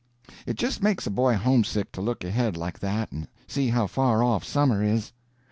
It 0.47 0.55
just 0.55 0.81
makes 0.81 1.05
a 1.05 1.11
boy 1.11 1.35
homesick 1.35 1.91
to 1.91 2.01
look 2.01 2.23
ahead 2.23 2.57
like 2.57 2.79
that 2.79 3.11
and 3.11 3.27
see 3.45 3.67
how 3.67 3.85
far 3.85 4.23
off 4.23 4.43
summer 4.43 4.81
is. 4.83 5.11